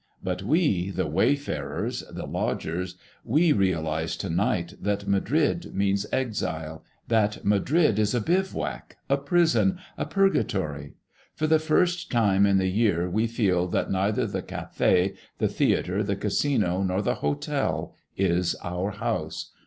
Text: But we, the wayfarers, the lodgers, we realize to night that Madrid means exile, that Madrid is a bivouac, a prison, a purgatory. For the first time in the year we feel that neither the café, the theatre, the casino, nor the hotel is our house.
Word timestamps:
But 0.23 0.41
we, 0.41 0.89
the 0.89 1.05
wayfarers, 1.05 2.03
the 2.09 2.25
lodgers, 2.25 2.95
we 3.23 3.53
realize 3.53 4.17
to 4.17 4.31
night 4.31 4.73
that 4.81 5.07
Madrid 5.07 5.75
means 5.75 6.07
exile, 6.11 6.83
that 7.07 7.45
Madrid 7.45 7.99
is 7.99 8.15
a 8.15 8.19
bivouac, 8.19 8.97
a 9.11 9.17
prison, 9.17 9.77
a 9.99 10.07
purgatory. 10.07 10.93
For 11.35 11.45
the 11.45 11.59
first 11.59 12.09
time 12.11 12.47
in 12.47 12.57
the 12.57 12.65
year 12.71 13.07
we 13.11 13.27
feel 13.27 13.67
that 13.67 13.91
neither 13.91 14.25
the 14.25 14.41
café, 14.41 15.15
the 15.37 15.47
theatre, 15.47 16.01
the 16.01 16.15
casino, 16.15 16.81
nor 16.81 17.03
the 17.03 17.13
hotel 17.21 17.93
is 18.17 18.55
our 18.63 18.89
house. 18.89 19.51